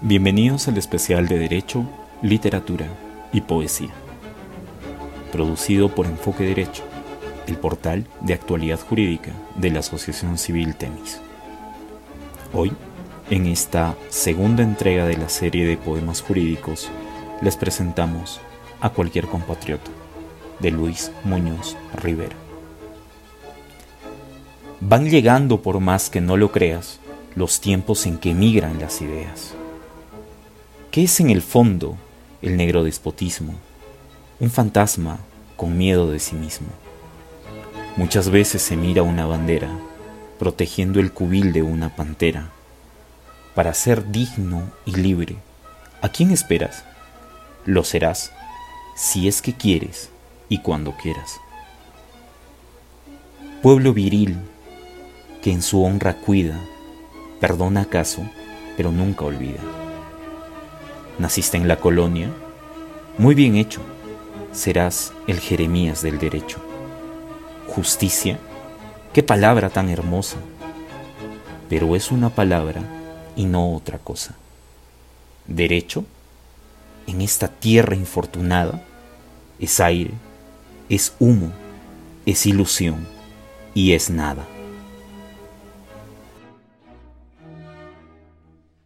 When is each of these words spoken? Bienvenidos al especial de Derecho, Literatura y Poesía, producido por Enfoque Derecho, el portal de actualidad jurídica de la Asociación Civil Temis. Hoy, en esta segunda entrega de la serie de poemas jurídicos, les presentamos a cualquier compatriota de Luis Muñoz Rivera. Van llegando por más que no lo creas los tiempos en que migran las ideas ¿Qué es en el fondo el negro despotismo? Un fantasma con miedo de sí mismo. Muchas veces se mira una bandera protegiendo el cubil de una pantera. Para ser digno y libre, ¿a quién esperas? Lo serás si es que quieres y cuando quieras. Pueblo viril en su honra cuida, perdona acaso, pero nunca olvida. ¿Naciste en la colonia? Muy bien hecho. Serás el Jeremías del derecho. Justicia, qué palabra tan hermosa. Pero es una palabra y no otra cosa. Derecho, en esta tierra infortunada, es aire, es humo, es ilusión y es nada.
Bienvenidos 0.00 0.68
al 0.68 0.78
especial 0.78 1.26
de 1.28 1.38
Derecho, 1.38 1.84
Literatura 2.22 2.86
y 3.32 3.40
Poesía, 3.40 3.90
producido 5.32 5.94
por 5.94 6.06
Enfoque 6.06 6.44
Derecho, 6.44 6.84
el 7.46 7.56
portal 7.56 8.06
de 8.20 8.34
actualidad 8.34 8.80
jurídica 8.80 9.32
de 9.56 9.70
la 9.70 9.80
Asociación 9.80 10.38
Civil 10.38 10.76
Temis. 10.76 11.20
Hoy, 12.52 12.72
en 13.28 13.46
esta 13.46 13.96
segunda 14.08 14.62
entrega 14.62 15.04
de 15.04 15.16
la 15.16 15.28
serie 15.28 15.66
de 15.66 15.76
poemas 15.76 16.22
jurídicos, 16.22 16.88
les 17.42 17.56
presentamos 17.56 18.40
a 18.80 18.90
cualquier 18.90 19.26
compatriota 19.26 19.90
de 20.60 20.70
Luis 20.70 21.12
Muñoz 21.24 21.76
Rivera. 21.94 22.47
Van 24.80 25.10
llegando 25.10 25.60
por 25.60 25.80
más 25.80 26.08
que 26.08 26.20
no 26.20 26.36
lo 26.36 26.52
creas 26.52 27.00
los 27.34 27.60
tiempos 27.60 28.06
en 28.06 28.18
que 28.18 28.34
migran 28.34 28.80
las 28.80 29.00
ideas 29.00 29.54
¿Qué 30.90 31.04
es 31.04 31.20
en 31.20 31.28
el 31.28 31.42
fondo 31.42 31.96
el 32.40 32.56
negro 32.56 32.82
despotismo? 32.82 33.54
Un 34.40 34.50
fantasma 34.50 35.18
con 35.56 35.76
miedo 35.76 36.10
de 36.10 36.18
sí 36.18 36.34
mismo. 36.34 36.68
Muchas 37.96 38.30
veces 38.30 38.62
se 38.62 38.74
mira 38.74 39.02
una 39.02 39.26
bandera 39.26 39.68
protegiendo 40.38 40.98
el 40.98 41.12
cubil 41.12 41.52
de 41.52 41.62
una 41.62 41.94
pantera. 41.94 42.50
Para 43.54 43.74
ser 43.74 44.10
digno 44.10 44.70
y 44.86 44.92
libre, 44.92 45.36
¿a 46.00 46.08
quién 46.08 46.30
esperas? 46.30 46.84
Lo 47.66 47.84
serás 47.84 48.32
si 48.96 49.28
es 49.28 49.42
que 49.42 49.52
quieres 49.52 50.08
y 50.48 50.62
cuando 50.62 50.96
quieras. 50.96 51.38
Pueblo 53.62 53.92
viril 53.92 54.38
en 55.50 55.62
su 55.62 55.82
honra 55.82 56.14
cuida, 56.14 56.58
perdona 57.40 57.82
acaso, 57.82 58.22
pero 58.76 58.92
nunca 58.92 59.24
olvida. 59.24 59.60
¿Naciste 61.18 61.56
en 61.56 61.68
la 61.68 61.76
colonia? 61.76 62.30
Muy 63.18 63.34
bien 63.34 63.56
hecho. 63.56 63.80
Serás 64.52 65.12
el 65.26 65.40
Jeremías 65.40 66.02
del 66.02 66.18
derecho. 66.18 66.58
Justicia, 67.66 68.38
qué 69.12 69.22
palabra 69.22 69.68
tan 69.68 69.88
hermosa. 69.88 70.36
Pero 71.68 71.96
es 71.96 72.10
una 72.10 72.30
palabra 72.30 72.82
y 73.36 73.44
no 73.44 73.74
otra 73.74 73.98
cosa. 73.98 74.34
Derecho, 75.46 76.04
en 77.06 77.20
esta 77.20 77.48
tierra 77.48 77.94
infortunada, 77.94 78.82
es 79.58 79.80
aire, 79.80 80.12
es 80.88 81.14
humo, 81.18 81.50
es 82.26 82.46
ilusión 82.46 83.06
y 83.74 83.92
es 83.92 84.10
nada. 84.10 84.46